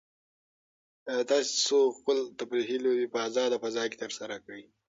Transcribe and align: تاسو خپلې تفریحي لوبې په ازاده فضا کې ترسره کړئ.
تاسو 1.29 1.77
خپلې 1.97 2.21
تفریحي 2.39 2.77
لوبې 2.85 3.05
په 3.13 3.19
ازاده 3.27 3.55
فضا 3.63 3.83
کې 3.89 3.97
ترسره 4.03 4.35
کړئ. 4.45 4.63